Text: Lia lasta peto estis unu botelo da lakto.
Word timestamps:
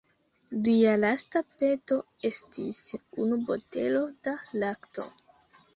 Lia 0.67 0.93
lasta 1.01 1.43
peto 1.59 1.99
estis 2.31 2.81
unu 3.27 3.41
botelo 3.53 4.05
da 4.29 4.39
lakto. 4.65 5.11